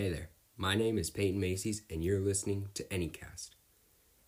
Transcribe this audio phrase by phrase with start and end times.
[0.00, 3.50] Hey there, my name is Peyton Macy's, and you're listening to Anycast.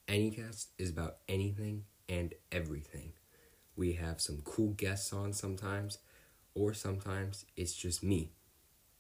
[0.07, 3.15] Anycast is about anything and everything.
[3.75, 5.97] We have some cool guests on sometimes,
[6.55, 8.33] or sometimes it's just me.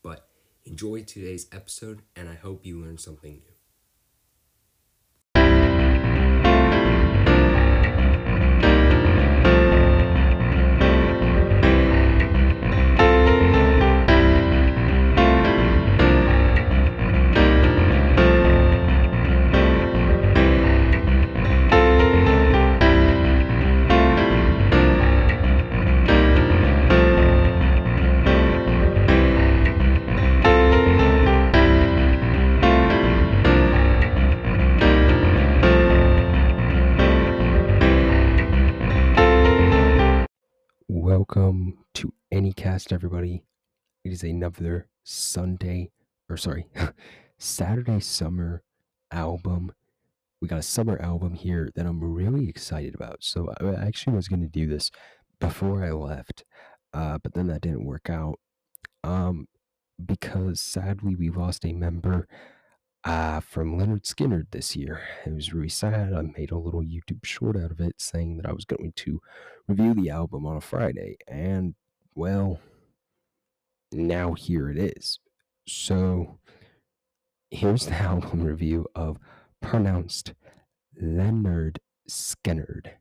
[0.02, 0.26] But
[0.64, 3.51] enjoy today's episode, and I hope you learn something new.
[42.32, 43.44] Anycast, everybody.
[44.04, 45.90] It is another Sunday,
[46.30, 46.66] or sorry,
[47.38, 48.62] Saturday summer
[49.10, 49.74] album.
[50.40, 53.18] We got a summer album here that I'm really excited about.
[53.20, 54.90] So I actually was going to do this
[55.40, 56.44] before I left,
[56.94, 58.40] uh, but then that didn't work out.
[59.04, 59.46] Um,
[60.02, 62.26] because sadly we lost a member
[63.04, 65.02] uh, from Lynyrd Skynyrd this year.
[65.26, 66.14] It was really sad.
[66.14, 69.20] I made a little YouTube short out of it saying that I was going to
[69.68, 71.18] review the album on a Friday.
[71.28, 71.74] And,
[72.14, 72.60] well,
[73.92, 75.18] now here it is.
[75.66, 76.38] So,
[77.50, 79.18] here's the album review of
[79.60, 80.34] Pronounced
[81.00, 82.92] Lynyrd Skynyrd.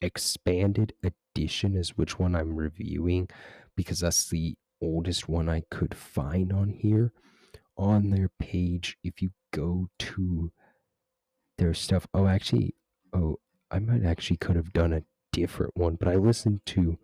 [0.00, 3.28] Expanded edition is which one I'm reviewing
[3.76, 7.12] because that's the oldest one I could find on here
[7.76, 10.52] on their page if you go to
[11.56, 12.06] their stuff.
[12.14, 12.74] Oh, actually,
[13.12, 13.38] oh,
[13.70, 15.02] I might actually could have done a
[15.32, 16.98] different one, but I listened to.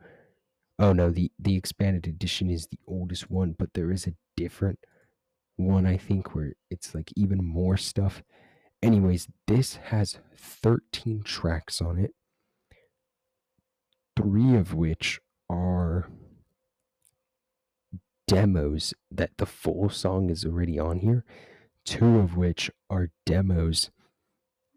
[0.79, 4.81] Oh no, the the expanded edition is the oldest one, but there is a different
[5.57, 8.23] one I think where it's like even more stuff.
[8.83, 12.13] Anyways, this has 13 tracks on it.
[14.17, 16.09] 3 of which are
[18.27, 21.25] demos that the full song is already on here,
[21.85, 23.91] two of which are demos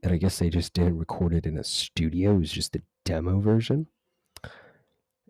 [0.03, 2.35] that I guess they just didn't record it in a studio.
[2.35, 3.87] It was just a demo version.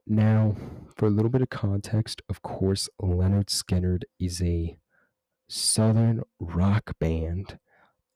[0.09, 0.55] Now,
[0.95, 4.77] for a little bit of context, of course, Lynyrd Skynyrd is a
[5.49, 7.59] southern rock band.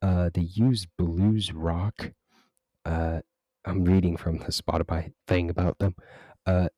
[0.01, 2.13] Uh, they use blues rock.
[2.85, 3.19] Uh,
[3.66, 5.96] I'm reading from the Spotify thing about them.
[6.46, 6.69] Uh,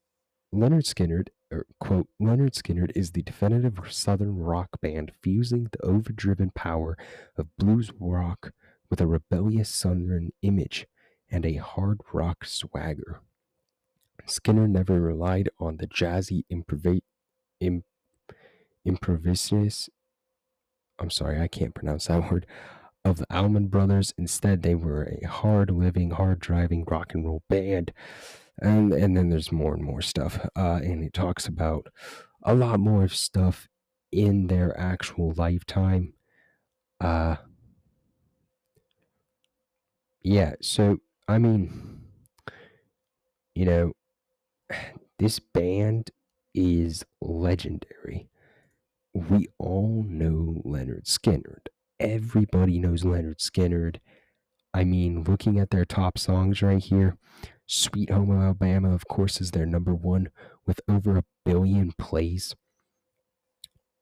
[0.52, 6.50] Lynyrd Skynyrd er, quote, Lynyrd Skynyrd is the definitive southern rock band fusing the overdriven
[6.56, 6.98] power
[7.38, 8.52] of blues rock
[8.90, 10.88] with a rebellious southern image
[11.30, 13.22] and a hard rock swagger.
[14.28, 17.02] Skynyrd never relied on the jazzy improv-
[17.60, 17.86] imp-.
[21.00, 22.46] I'm sorry, I can't pronounce that word.
[23.06, 24.14] Of the Allman Brothers.
[24.18, 27.92] Instead, they were a hard living, hard driving rock and roll band
[28.62, 31.88] and and then there's more and more stuff uh, and it talks about
[32.44, 33.68] a lot more stuff
[34.12, 36.14] in their actual lifetime
[37.02, 37.36] uh
[40.22, 40.98] yeah so
[41.28, 42.02] i mean
[43.56, 43.94] you know
[45.20, 46.12] this band
[46.54, 48.30] is legendary
[49.14, 51.68] we all know Lynyrd Skynyrd
[52.00, 53.98] everybody knows Lynyrd Skynyrd
[54.74, 57.18] i mean looking at their top songs right here
[57.66, 60.30] Sweet Home Alabama, of course, is their number one
[60.66, 62.56] with over a billion plays.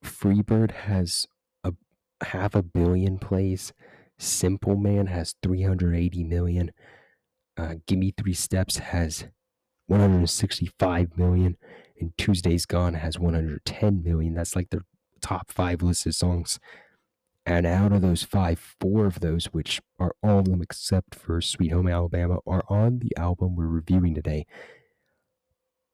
[0.03, 1.27] Freebird has
[1.63, 1.73] a
[2.23, 3.71] half a billion plays.
[4.17, 6.71] Simple Man has 380 million.
[7.55, 9.25] Uh, Gimme Three Steps has
[9.91, 11.57] 165 million.
[11.99, 14.33] And Tuesday's Gone has 110 million.
[14.33, 14.85] That's like their
[15.21, 16.59] top five listed songs
[17.45, 21.41] and out of those five, four of those, which are all of them except for
[21.41, 24.45] Sweet Home Alabama, are on the album we're reviewing today.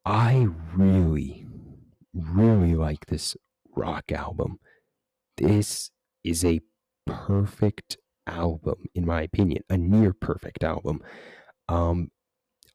[0.06, 1.48] I really,
[2.14, 3.38] really like this
[3.76, 4.60] rock album.
[5.38, 5.92] This
[6.24, 6.60] is a
[7.06, 11.02] perfect album, in my opinion, a near perfect album.
[11.70, 12.12] Um,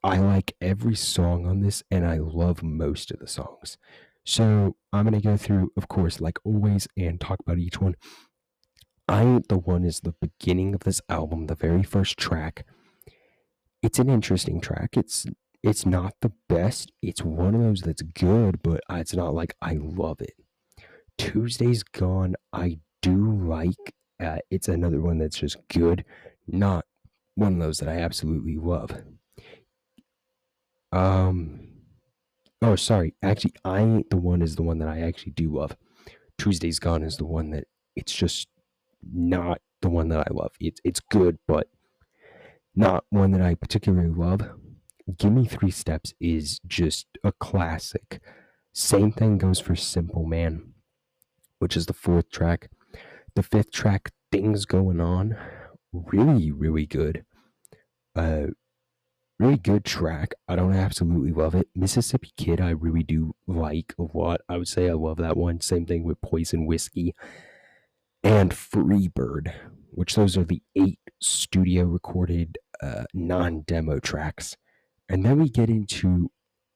[0.05, 3.79] I like every song on this, and I love most of the songs.
[4.25, 7.95] So I'm going to go through, of course, like always, and talk about each one.
[9.09, 12.67] I Ain't the One is the beginning of this album, the very first track.
[13.83, 14.97] It's an interesting track.
[14.97, 15.27] It's
[15.63, 16.91] it's not the best.
[17.03, 20.35] It's one of those that's good, but it's not like I love it.
[21.19, 23.95] Tuesday's Gone, I do like.
[24.19, 26.05] Uh, it's another one that's just good,
[26.47, 26.85] not
[27.35, 29.03] one of those that I absolutely love.
[30.93, 31.69] Um,
[32.61, 33.15] oh, sorry.
[33.23, 35.77] Actually, I Ain't the One is the one that I actually do love.
[36.39, 37.65] Tuesday's Gone is the one that
[37.97, 38.49] it's just
[39.13, 40.53] not the one that I love.
[40.61, 41.69] It's it's good, but
[42.75, 44.49] not one that I particularly love.
[45.19, 48.21] Gimme Three Steps is just a classic.
[48.73, 50.73] Same thing goes for Simple Man,
[51.59, 52.71] which is the fourth track.
[53.35, 55.37] The fifth track, Things Going On,
[55.93, 57.25] really, really good.
[58.15, 58.49] Uh,
[59.43, 60.35] really good track.
[60.47, 61.69] I don't absolutely love it.
[61.75, 64.41] Mississippi Kid, I really do like a lot.
[64.49, 65.61] I would say I love that one.
[65.61, 67.15] Same thing with Poison Whiskey
[68.23, 69.53] and Freebird,
[69.91, 74.57] which those are the eight studio recorded uh, non demo tracks.
[75.09, 76.31] And then we get into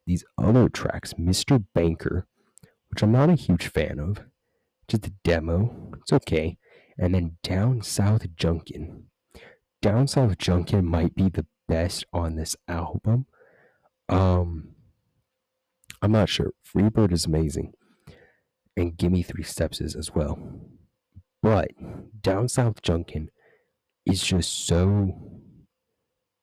[0.04, 1.64] these other tracks, Mr.
[1.72, 2.26] Banker,
[2.90, 4.24] which I'm not a huge fan of,
[4.88, 5.92] just a demo.
[6.00, 6.58] It's okay.
[6.98, 9.04] And then Down South Junkin.
[9.80, 13.26] Down South Junkin might be the best on this album.
[14.08, 14.74] Um,
[16.02, 16.52] I'm not sure.
[16.64, 17.72] Freebird is amazing,
[18.76, 20.38] and Gimme Three Steps is as well.
[21.42, 21.70] But
[22.22, 23.30] Down South Junkin
[24.04, 25.12] is just so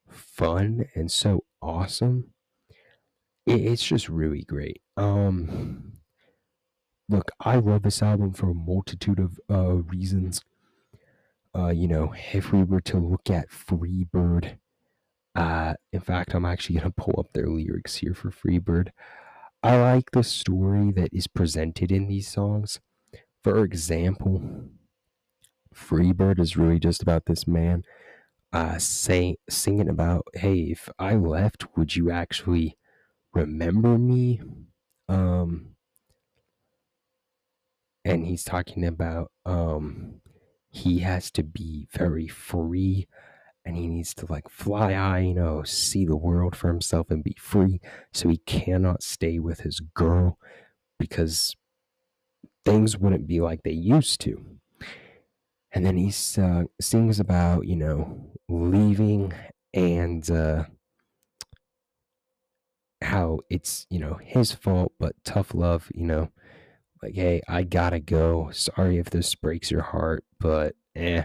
[0.09, 2.31] fun and so awesome.
[3.45, 4.81] It, it's just really great.
[4.97, 5.93] Um,
[7.09, 10.41] look, I love this album for a multitude of uh, reasons.
[11.55, 14.57] Uh, you know, if we were to look at Freebird
[15.35, 18.89] uh, in fact, I'm actually going to pull up their lyrics here for Freebird.
[19.61, 22.79] I like the story that is presented in these songs.
[23.43, 24.69] For example,
[25.73, 27.83] Freebird is really just about this man
[28.53, 32.77] uh, say, singing about, hey, if I left, would you actually
[33.33, 34.41] remember me?
[35.09, 35.75] Um,
[38.05, 40.21] and he's talking about um,
[40.69, 43.07] he has to be very free
[43.65, 47.23] and he needs to like fly high, you know, see the world for himself and
[47.23, 47.79] be free.
[48.11, 50.37] So he cannot stay with his girl
[50.99, 51.55] because
[52.65, 54.45] things wouldn't be like they used to.
[55.71, 59.33] And then he uh, sings about, you know, leaving
[59.73, 60.65] and uh,
[63.01, 66.29] how it's, you know, his fault, but tough love, you know,
[67.01, 68.49] like, hey, I gotta go.
[68.51, 71.23] Sorry if this breaks your heart, but eh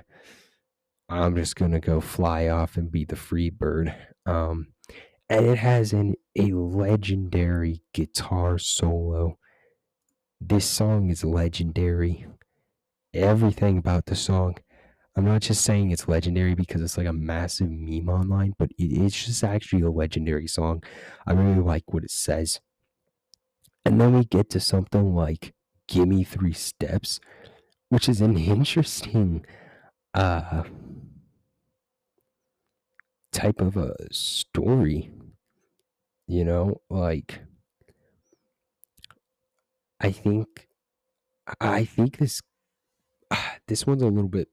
[1.08, 3.94] I'm just gonna go fly off and be the free bird.
[4.26, 4.68] Um,
[5.30, 9.38] and it has an a legendary guitar solo.
[10.40, 12.26] This song is legendary.
[13.14, 14.56] Everything about the song.
[15.16, 18.92] I'm not just saying it's legendary because it's like a massive meme online, but it
[18.92, 20.82] is just actually a legendary song.
[21.26, 22.60] I really like what it says.
[23.84, 25.54] And then we get to something like
[25.88, 27.18] Gimme Three Steps,
[27.88, 29.44] which is an interesting
[30.14, 30.62] uh
[33.32, 35.10] type of a story
[36.28, 36.80] you know?
[36.90, 37.40] Like
[40.00, 40.68] i think
[41.60, 42.40] i think this
[43.66, 44.46] this one's a little bit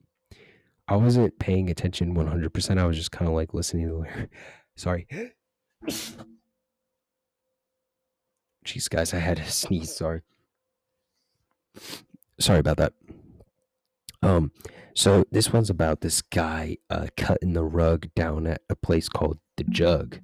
[0.88, 4.28] i wasn't paying attention 100% i was just kind of like listening to
[4.76, 5.08] sorry.
[8.66, 10.22] Jeez guys i had a sneeze sorry.
[12.40, 12.94] Sorry about that
[14.22, 14.52] um
[14.96, 19.40] so this one's about this guy uh, cutting the rug down at a place called
[19.58, 20.20] the Jug,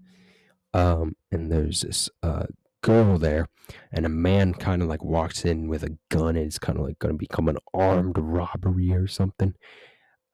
[0.73, 2.45] um, and there's this uh,
[2.81, 3.49] girl there,
[3.91, 6.85] and a man kind of like walks in with a gun, and it's kind of
[6.85, 9.55] like going to become an armed robbery or something.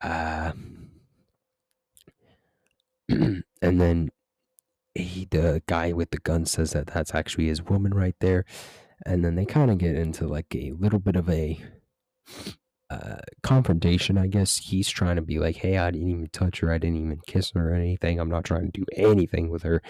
[0.02, 0.52] Uh,
[3.10, 4.10] and then
[4.94, 8.46] he, the guy with the gun, says that that's actually his woman right there,
[9.04, 11.60] and then they kind of get into like a little bit of a
[12.90, 14.58] uh, confrontation, I guess.
[14.58, 16.72] He's trying to be like, hey, I didn't even touch her.
[16.72, 18.20] I didn't even kiss her or anything.
[18.20, 19.82] I'm not trying to do anything with her.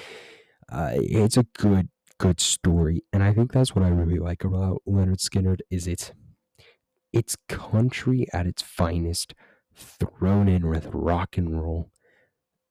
[0.72, 3.04] Uh, it's a good, good story.
[3.13, 6.12] And I think that's what I really like about Lynyrd Skynyrd is it's,
[7.13, 9.34] it's country at its finest
[9.75, 11.92] thrown in with rock and roll.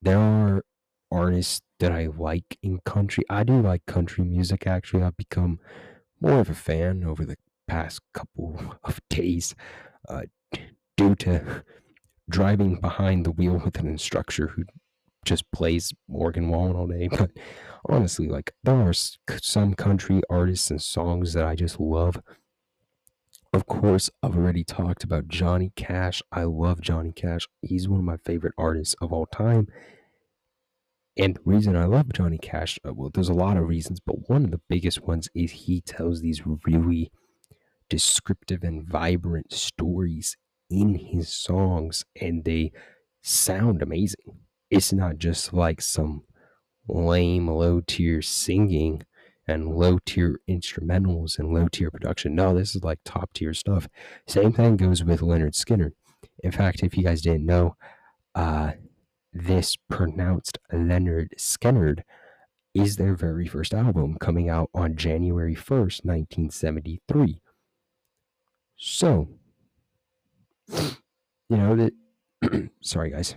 [0.03, 0.65] There are
[1.11, 3.25] artists that I like in country.
[3.31, 5.03] I do like country music, actually.
[5.03, 5.61] I've become
[6.21, 7.37] more of a fan over the
[7.69, 9.55] past couple of days
[10.09, 10.23] uh,
[10.97, 11.65] due to
[12.29, 14.65] driving behind the wheel with an instructor who
[15.25, 17.09] just plays Morgan Wallen all day.
[17.19, 17.31] But
[17.89, 22.21] honestly, like there are some country artists and songs that I just love.
[23.53, 26.23] Of course, I've already talked about Johnny Cash.
[26.33, 27.49] I love Johnny Cash.
[27.63, 29.69] He's one of my favorite artists of all time.
[31.17, 34.29] And the reason I love Johnny Cash, uh, well, there's a lot of reasons, but
[34.29, 37.11] one of the biggest ones is he tells these really
[37.89, 40.37] descriptive and vibrant stories
[40.71, 42.73] in his songs and they
[43.23, 44.39] sound amazing.
[44.71, 46.25] It's not just like some
[46.89, 49.03] lame low tier singing
[49.49, 52.35] and low tier instrumentals and low tier production.
[52.35, 53.89] No, this is like top tier stuff.
[54.27, 55.93] Same thing goes with Lynyrd Skynyrd.
[56.43, 57.77] In fact, if you guys didn't know,
[58.35, 58.73] uh,
[59.33, 62.01] this pronounced Lynyrd Skynyrd
[62.75, 67.41] is their very first album coming out on January 1st, 1973.
[68.77, 69.29] So,
[71.49, 71.93] you know, that,
[72.81, 73.37] sorry guys,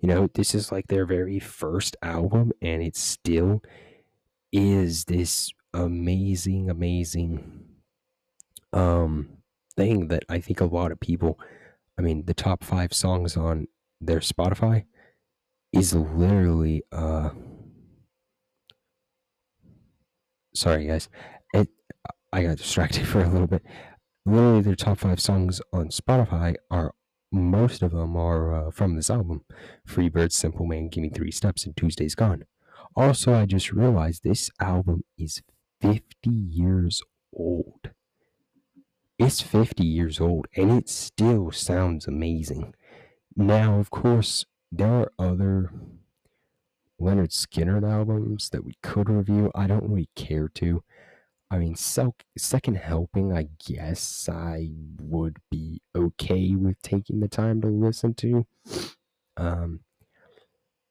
[0.00, 3.62] you know, this is like their very first album and it still
[4.52, 7.64] is this amazing, amazing
[8.72, 9.28] um
[9.76, 11.38] thing that I think a lot of people,
[11.98, 13.68] I mean, the top five songs on
[14.00, 14.84] their Spotify
[15.72, 17.30] is literally uh
[20.54, 21.08] sorry guys.
[21.54, 21.68] It
[22.32, 23.62] i got distracted for a little bit
[24.28, 26.92] literally their top five songs on spotify are
[27.30, 29.44] most of them are uh, from this album
[29.86, 32.44] Free Bird, simple man give me three steps and tuesday's gone
[32.96, 35.42] also i just realized this album is
[35.80, 37.90] 50 years old
[39.18, 42.74] it's 50 years old and it still sounds amazing
[43.36, 45.70] now of course there are other
[47.00, 49.52] Lynyrd Skynyrd albums that we could review.
[49.54, 50.82] I don't really care to.
[51.50, 57.62] I mean, so, second helping, I guess I would be okay with taking the time
[57.62, 58.46] to listen to.
[59.36, 59.80] Um,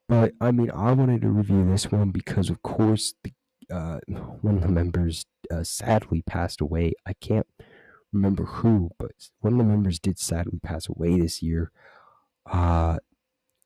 [0.10, 3.34] but I mean, I wanted to review this one because, of course, the,
[3.72, 4.00] uh,
[4.42, 6.94] one of the members uh, sadly passed away.
[7.06, 7.48] I can't
[8.12, 9.12] remember who, but
[9.42, 11.72] one of the members did sadly pass away this year.
[12.50, 12.98] Uh,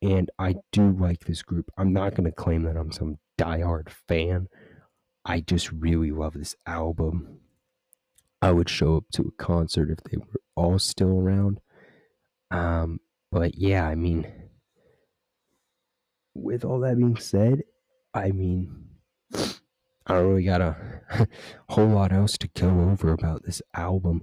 [0.02, 1.70] and I do like this group.
[1.78, 4.48] I'm not going to claim that I'm some diehard fan.
[5.24, 7.40] I just really love this album.
[8.40, 11.60] I would show up to a concert if they were all still around.
[12.50, 12.98] Um,
[13.30, 14.26] but yeah, I mean,
[16.34, 17.62] with all that being said,
[18.12, 18.88] I mean,
[19.34, 20.76] I don't really got a
[21.70, 24.22] whole lot else to go over about this album,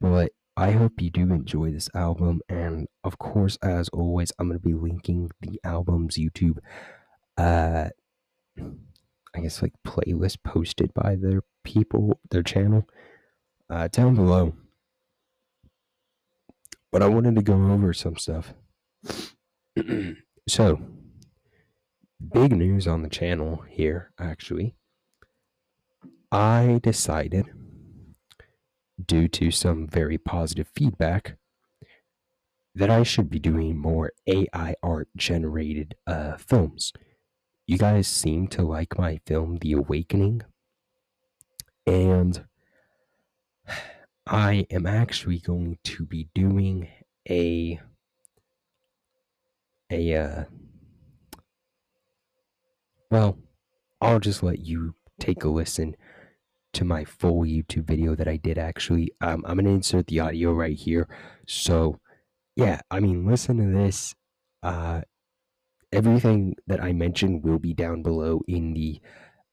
[0.00, 2.40] but I hope you do enjoy this album.
[2.48, 6.58] And of course, as always, I'm going to be linking the album's YouTube,
[7.38, 7.90] uh,
[9.34, 12.86] I guess like playlist posted by their people, their channel,
[13.68, 14.54] uh, down below.
[16.92, 18.54] But I wanted to go over some stuff.
[20.48, 20.80] so,
[22.32, 24.74] big news on the channel here, actually.
[26.32, 27.46] I decided
[29.04, 31.36] due to some very positive feedback
[32.74, 36.92] that I should be doing more AI art generated uh, films.
[37.70, 40.42] You guys seem to like my film, The Awakening,
[41.86, 42.44] and
[44.26, 46.88] I am actually going to be doing
[47.30, 47.78] a
[49.88, 50.44] a uh,
[53.08, 53.38] well,
[54.00, 55.94] I'll just let you take a listen
[56.72, 59.12] to my full YouTube video that I did actually.
[59.20, 61.06] Um, I'm gonna insert the audio right here.
[61.46, 62.00] So,
[62.56, 64.16] yeah, I mean, listen to this.
[64.60, 65.02] Uh,
[65.92, 69.00] everything that I mentioned will be down below in the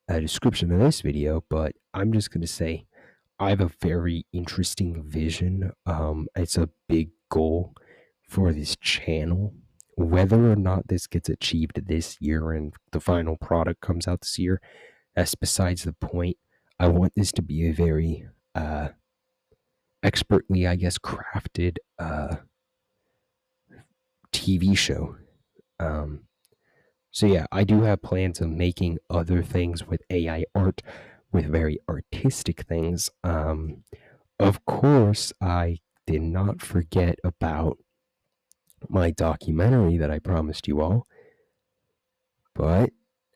[0.08, 1.44] uh, description of this video.
[1.48, 2.86] But I'm just gonna say,
[3.38, 5.72] I have a very interesting vision.
[5.86, 7.74] Um, it's a big goal
[8.28, 9.54] for this channel.
[9.96, 14.38] Whether or not this gets achieved this year and the final product comes out this
[14.38, 14.60] year,
[15.16, 16.36] that's besides the point.
[16.78, 18.88] I want this to be a very uh,
[20.02, 22.36] expertly, I guess, crafted uh,
[24.32, 25.16] TV show.
[25.80, 26.27] Um,
[27.10, 30.82] so yeah, I do have plans of making other things with AI art,
[31.32, 33.10] with very artistic things.
[33.24, 33.84] Um,
[34.38, 37.78] of course, I did not forget about
[38.88, 41.06] my documentary that I promised you all.
[42.54, 42.90] But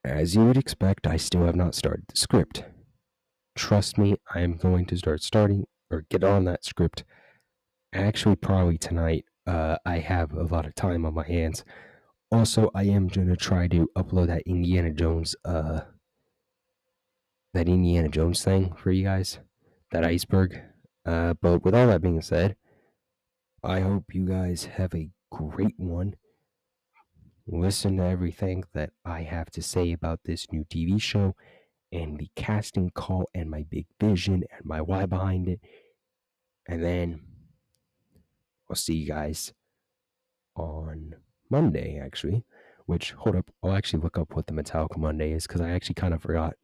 [0.05, 2.65] as you would expect, I still have not started the script
[3.55, 7.05] trust me, I am going to start starting or get on that script.
[7.93, 9.25] Actually, probably tonight.
[9.47, 11.65] Uh, I have a lot of time on my hands.
[12.33, 15.83] Also, I am gonna try to upload that Indiana Jones, uh,
[17.53, 19.39] that Indiana Jones thing for you guys,
[19.91, 20.59] that iceberg.
[21.05, 22.57] Uh, but with all that being said,
[23.63, 26.15] I hope you guys have a great one.
[27.47, 31.37] Listen to everything that I have to say about this new TV show
[31.93, 35.61] and the casting call and my big vision and my why behind it.
[36.67, 37.21] And then
[38.71, 39.53] I'll see you guys
[40.57, 41.17] on
[41.53, 42.45] Monday, actually.
[42.87, 45.95] Which, hold up, I'll actually look up what the Metallica Monday is because I actually
[45.95, 46.55] kind of forgot.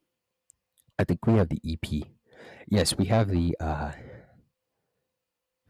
[0.99, 2.09] I think we have the EP.
[2.67, 3.93] Yes, we have the uh,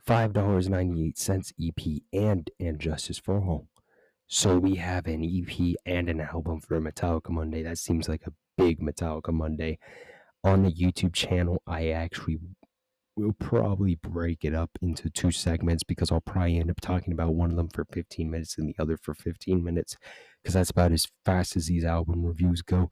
[0.08, 3.68] $5.98 EP and And Justice for All.
[4.26, 7.62] So we have an EP and an album for Metallica Monday.
[7.62, 9.78] That seems like a big Metallica Monday.
[10.44, 12.38] on the YouTube channel, I actually
[13.18, 17.34] will probably break it up into two segments because I'll probably end up talking about
[17.34, 19.96] one of them for 15 minutes and the other for 15 minutes
[20.42, 22.90] because that's about as fast as these album reviews go.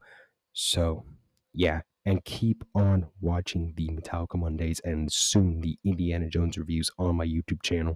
[0.53, 1.05] So,
[1.53, 7.15] yeah, and keep on watching the Metallica Mondays and soon the Indiana Jones reviews on
[7.15, 7.95] my YouTube channel.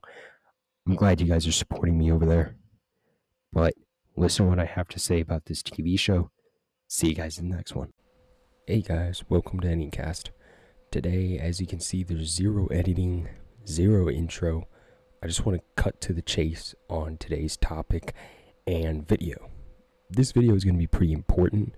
[0.88, 2.56] I'm glad you guys are supporting me over there.
[3.52, 3.74] But
[4.16, 6.32] listen what I have to say about this TV show.
[6.88, 7.92] See you guys in the next one.
[8.68, 10.30] Hey guys, welcome to Anycast.
[10.92, 13.30] Today, as you can see, there's zero editing,
[13.66, 14.68] zero intro.
[15.24, 18.14] I just want to cut to the chase on today's topic
[18.68, 19.50] and video.
[20.10, 21.76] This video is going to be pretty important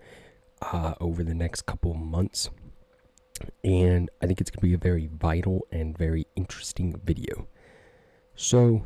[0.63, 2.49] uh, over the next couple months,
[3.63, 7.47] and I think it's going to be a very vital and very interesting video.
[8.33, 8.83] So,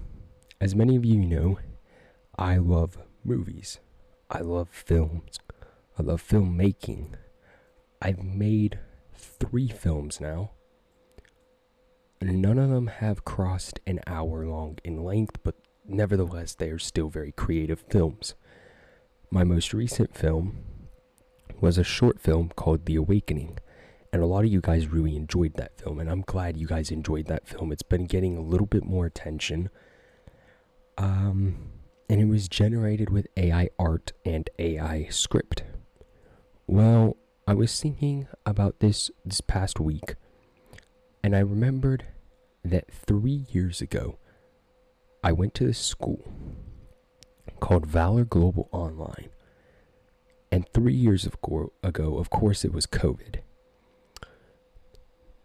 [0.60, 1.58] as many of you know,
[2.38, 3.80] I love movies.
[4.30, 5.40] I love films.
[5.98, 7.14] I love filmmaking.
[8.02, 8.80] I've made
[9.18, 10.52] three films now.
[12.22, 15.56] None of them have crossed an hour long in length, but
[15.86, 18.34] nevertheless, they are still very creative films.
[19.30, 20.64] My most recent film
[21.60, 23.60] was a short film called The Awakening,
[24.12, 26.92] and a lot of you guys really enjoyed that film, and I'm glad you guys
[26.92, 27.72] enjoyed that film.
[27.72, 29.70] It's been getting a little bit more attention.
[30.98, 31.72] Um,
[32.10, 35.64] and it was generated with AI art and AI script.
[36.66, 37.18] Well,
[37.50, 40.16] I was thinking about this this past week,
[41.24, 42.04] and I remembered
[42.66, 44.20] that three years ago,
[45.24, 46.30] I went to this school
[47.62, 49.30] called Valor Global Online.
[50.52, 51.72] And three years ago,
[52.18, 53.38] of course, it was COVID.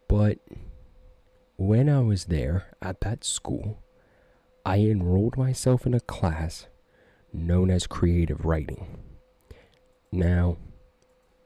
[0.08, 0.38] But
[1.56, 3.80] when I was there at that school,
[4.66, 6.66] I enrolled myself in a class
[7.32, 8.98] known as creative writing.
[10.10, 10.58] Now,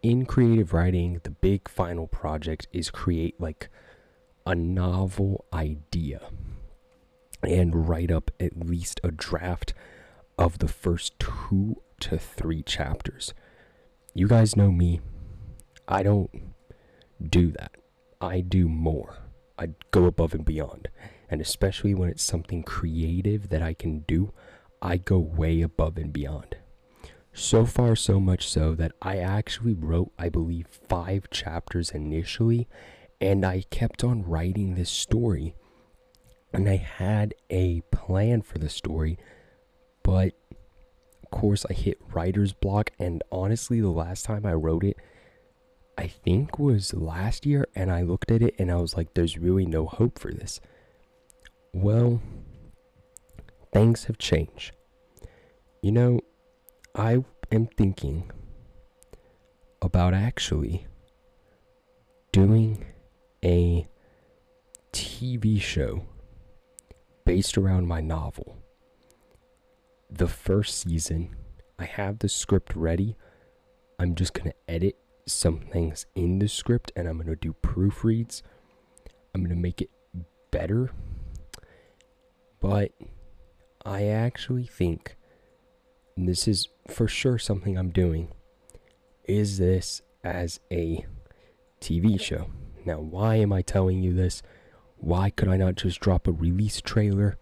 [0.07, 3.69] in creative writing, the big final project is create like
[4.47, 6.21] a novel idea
[7.43, 9.75] and write up at least a draft
[10.39, 13.35] of the first two to three chapters.
[14.15, 15.01] You guys know me.
[15.89, 16.31] I don't
[17.21, 17.73] do that.
[18.21, 19.17] I do more.
[19.59, 20.87] I go above and beyond.
[21.29, 24.33] And especially when it's something creative that I can do,
[24.81, 26.55] I go way above and beyond.
[27.39, 32.67] So far, so much so that I actually wrote, I believe, five chapters initially,
[33.21, 35.55] and I kept on writing this story.
[36.55, 39.19] And I had a plan for the story,
[40.03, 40.33] but
[41.25, 42.93] of course, I hit writer's block.
[42.99, 44.97] And honestly, the last time I wrote it,
[45.99, 49.37] I think was last year, and I looked at it and I was like, there's
[49.37, 50.59] really no hope for this.
[51.75, 52.23] Well,
[53.75, 54.75] things have changed.
[55.83, 56.21] You know,
[56.99, 58.31] I am thinking
[59.83, 60.87] about actually
[62.33, 62.87] doing
[63.45, 63.87] a
[64.95, 66.07] TV show
[67.27, 68.57] based around my novel.
[70.09, 71.37] The first season,
[71.79, 73.15] I have the script ready.
[73.99, 77.55] I'm just going to edit some things in the script and I'm going to do
[77.63, 78.41] proofreads.
[79.35, 79.91] I'm going to make it
[80.51, 80.91] better.
[82.59, 82.93] But
[83.85, 85.17] I actually think
[86.17, 88.29] this is for sure something I'm doing,
[89.25, 91.05] is this as a
[91.81, 92.51] TV show.
[92.85, 94.43] Now, why am I telling you this?
[94.97, 97.39] Why could I not just drop a release trailer?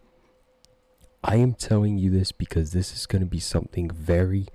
[1.23, 4.47] I am telling you this because this is going to be something very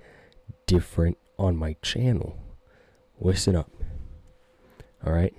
[0.67, 2.37] different on my channel.
[3.19, 3.71] Listen up.
[5.05, 5.33] All right.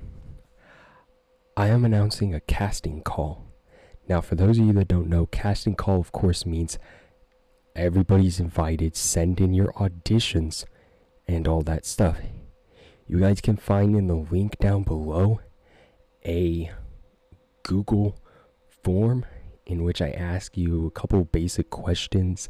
[1.56, 3.46] I am announcing a casting call.
[4.08, 6.78] Now, for those of you that don't know, casting call, of course, means
[7.74, 8.96] Everybody's invited.
[8.96, 10.64] Send in your auditions
[11.26, 12.18] and all that stuff.
[13.06, 15.40] You guys can find in the link down below
[16.24, 16.70] a
[17.62, 18.18] Google
[18.82, 19.26] form
[19.66, 22.48] in which I ask you a couple basic questions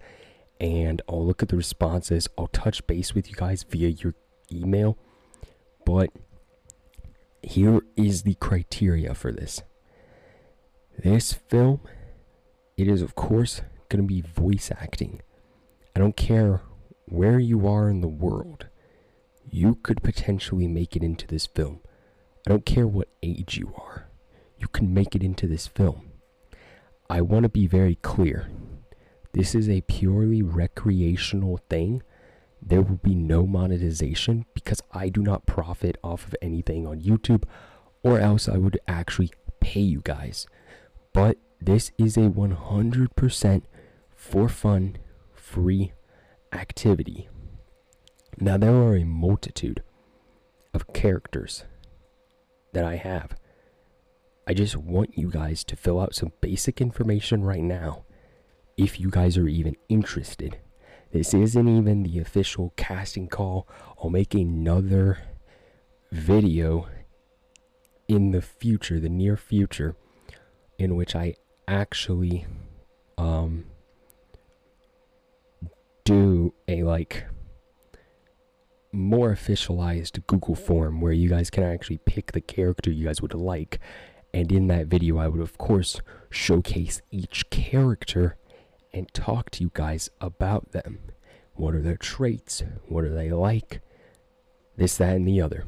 [0.60, 2.28] and I'll look at the responses.
[2.38, 4.14] I'll touch base with you guys via your
[4.50, 4.96] email.
[5.84, 6.10] But
[7.42, 9.62] here is the criteria for this.
[10.98, 11.80] This film,
[12.76, 15.20] it is of course going to be voice acting.
[15.94, 16.62] I don't care
[17.04, 18.68] where you are in the world,
[19.50, 21.80] you could potentially make it into this film.
[22.46, 24.08] I don't care what age you are,
[24.58, 26.10] you can make it into this film.
[27.10, 28.48] I want to be very clear.
[29.34, 32.02] This is a purely recreational thing.
[32.62, 37.44] There will be no monetization because I do not profit off of anything on YouTube,
[38.02, 40.46] or else I would actually pay you guys.
[41.12, 43.62] But this is a 100%
[44.22, 44.96] for fun,
[45.34, 45.92] free
[46.52, 47.28] activity.
[48.38, 49.82] Now, there are a multitude
[50.72, 51.64] of characters
[52.72, 53.34] that I have.
[54.46, 58.04] I just want you guys to fill out some basic information right now
[58.76, 60.56] if you guys are even interested.
[61.10, 63.68] This isn't even the official casting call.
[64.02, 65.18] I'll make another
[66.12, 66.88] video
[68.06, 69.96] in the future, the near future,
[70.78, 71.34] in which I
[71.66, 72.46] actually
[73.18, 73.66] um
[76.04, 77.24] do a like
[78.92, 83.34] more officialized Google form where you guys can actually pick the character you guys would
[83.34, 83.80] like.
[84.34, 88.36] And in that video, I would, of course, showcase each character
[88.92, 90.98] and talk to you guys about them.
[91.54, 92.62] What are their traits?
[92.86, 93.80] What are they like?
[94.76, 95.64] This, that, and the other.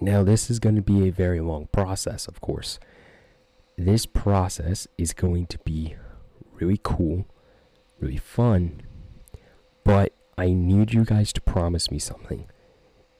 [0.00, 2.78] Now, this is going to be a very long process, of course.
[3.76, 5.96] This process is going to be
[6.60, 7.26] really cool,
[7.98, 8.82] really fun,
[9.84, 12.46] but I need you guys to promise me something.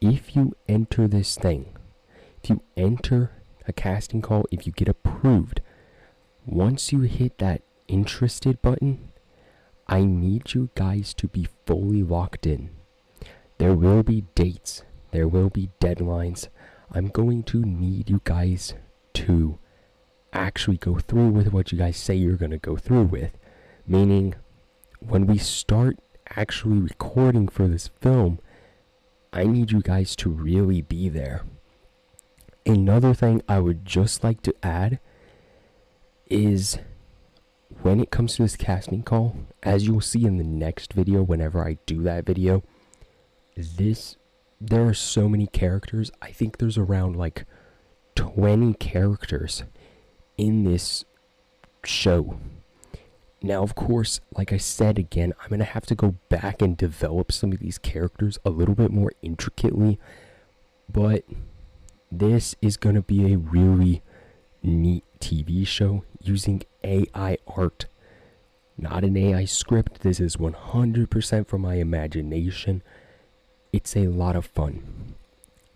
[0.01, 1.77] If you enter this thing,
[2.43, 3.31] if you enter
[3.69, 5.61] a casting call, if you get approved,
[6.45, 9.13] once you hit that interested button,
[9.87, 12.71] I need you guys to be fully locked in.
[13.59, 16.49] There will be dates, there will be deadlines.
[16.91, 18.75] I'm going to need you guys
[19.15, 19.59] to
[20.33, 23.31] actually go through with what you guys say you're going to go through with.
[23.87, 24.35] Meaning,
[25.01, 25.99] when we start
[26.37, 28.39] actually recording for this film,
[29.33, 31.45] I need you guys to really be there.
[32.67, 34.99] Another thing I would just like to add
[36.27, 36.79] is
[37.83, 41.67] when it comes to this casting call, as you'll see in the next video, whenever
[41.67, 42.63] I do that video,
[43.57, 44.17] this
[44.61, 46.11] there are so many characters.
[46.23, 47.45] I think there's around like
[48.15, 49.65] 20 characters
[50.39, 51.05] in this
[51.85, 52.39] show.
[53.45, 56.79] Now, of course, like I said again, I'm going to have to go back and
[56.79, 59.99] develop some of these characters a little bit more intricately.
[60.91, 61.25] But
[62.11, 64.01] this is going to be a really
[64.63, 67.85] neat TV show using AI art.
[68.79, 70.01] Not an AI script.
[70.01, 72.83] This is 100% from my imagination.
[73.75, 75.17] It's a lot of fun.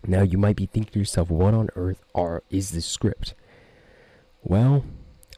[0.07, 3.35] Now, you might be thinking to yourself, what on earth are is this script?
[4.41, 4.85] Well,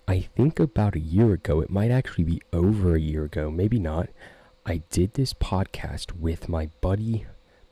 [0.07, 3.79] I think about a year ago, it might actually be over a year ago, maybe
[3.79, 4.09] not.
[4.65, 7.25] I did this podcast with my buddy,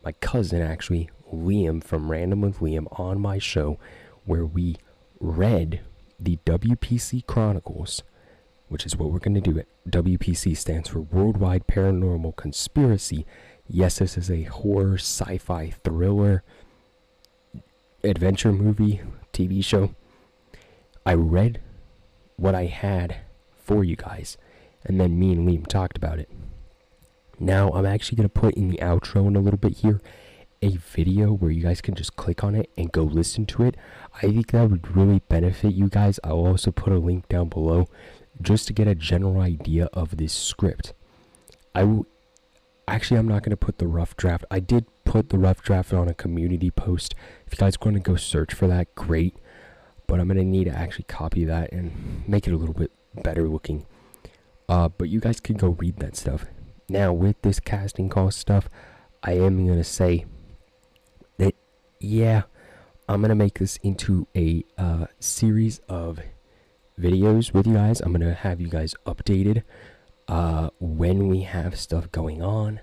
[0.03, 3.79] my cousin actually, Liam from Random with Liam on my show,
[4.25, 4.77] where we
[5.19, 5.81] read
[6.19, 8.03] the WPC Chronicles,
[8.67, 9.63] which is what we're going to do.
[9.89, 13.25] WPC stands for Worldwide Paranormal Conspiracy.
[13.67, 16.43] Yes, this is a horror, sci fi, thriller,
[18.03, 19.01] adventure movie,
[19.33, 19.93] TV show.
[21.05, 21.61] I read
[22.39, 23.17] what I had
[23.55, 24.37] for you guys.
[24.85, 26.29] And then me and Liam talked about it.
[27.39, 30.01] Now, I'm actually going to put in the outro in a little bit here
[30.61, 33.75] a video where you guys can just click on it and go listen to it.
[34.17, 36.19] I think that would really benefit you guys.
[36.23, 37.87] I'll also put a link down below
[38.41, 40.93] just to get a general idea of this script.
[41.73, 42.07] I will
[42.87, 44.45] actually I'm not going to put the rough draft.
[44.51, 47.15] I did put the rough draft on a community post.
[47.47, 49.35] If you guys want to go search for that, great
[50.09, 52.91] but I'm gonna need to actually copy that and make it a little bit
[53.23, 53.85] better looking.
[54.67, 56.45] Uh, but you guys can go read that stuff.
[56.89, 58.67] Now with this casting call stuff,
[59.21, 60.25] I am gonna say
[61.37, 61.53] that
[61.99, 62.43] yeah,
[63.07, 66.19] I'm gonna make this into a uh, series of
[66.99, 68.01] videos with you guys.
[68.01, 69.61] I'm gonna have you guys updated
[70.27, 72.81] uh, when we have stuff going on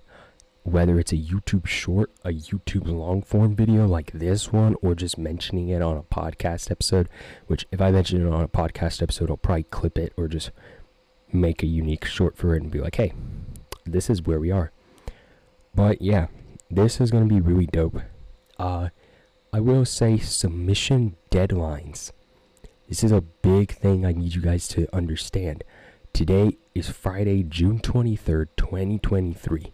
[0.66, 5.16] whether it's a YouTube short, a YouTube long form video like this one, or just
[5.16, 7.08] mentioning it on a podcast episode.
[7.46, 10.50] Which, if I mention it on a podcast episode, I'll probably clip it or just
[11.32, 13.12] make a unique short for it and be like, hey,
[13.84, 14.72] this is where we are.
[15.72, 16.26] But yeah,
[16.68, 18.00] this is going to be really dope.
[18.58, 18.88] Uh,
[19.52, 22.10] I will say submission deadlines.
[22.88, 25.62] This is a big thing I need you guys to understand.
[26.12, 29.72] Today is Friday, June 23rd, 2023.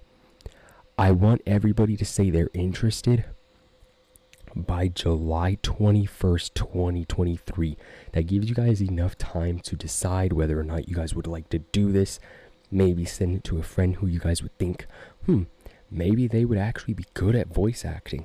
[0.98, 3.24] I want everybody to say they're interested
[4.54, 7.76] by July 21st, 2023.
[8.12, 11.48] That gives you guys enough time to decide whether or not you guys would like
[11.50, 12.20] to do this.
[12.70, 14.86] Maybe send it to a friend who you guys would think,
[15.24, 15.44] hmm,
[15.90, 18.24] maybe they would actually be good at voice acting.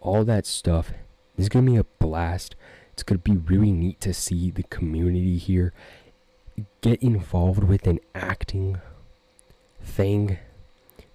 [0.00, 0.92] All that stuff.
[1.36, 2.56] Is going to be a blast.
[2.92, 5.72] It's going to be really neat to see the community here
[6.80, 8.80] get involved with an acting
[9.80, 10.38] thing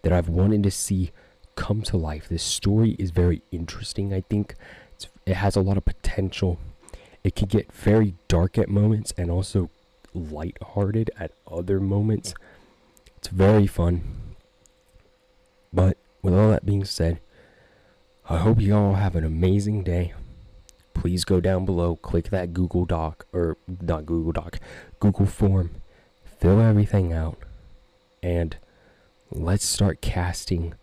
[0.03, 1.11] that I've wanted to see
[1.55, 2.29] come to life.
[2.29, 4.55] This story is very interesting, I think.
[4.95, 6.59] It's, it has a lot of potential.
[7.23, 9.69] It can get very dark at moments and also
[10.13, 12.33] light-hearted at other moments.
[13.17, 14.03] It's very fun.
[15.71, 17.19] But with all that being said,
[18.29, 20.13] I hope you all have an amazing day.
[21.03, 24.59] please go down below, click that Google Doc, or not Google Doc,
[25.01, 25.71] Google form,
[26.39, 27.37] fill everything out,
[28.21, 28.55] and
[29.35, 30.75] let's start casting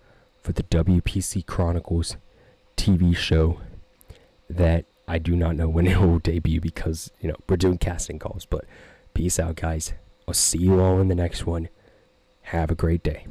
[0.42, 2.16] for the WPC Chronicles
[2.76, 3.60] TV show
[4.48, 8.18] that I do not know when it will debut because, you know, we're doing casting
[8.18, 8.46] calls.
[8.46, 8.64] But
[9.14, 9.92] peace out, guys.
[10.26, 11.68] I'll see you all in the next one.
[12.42, 13.26] Have a great day.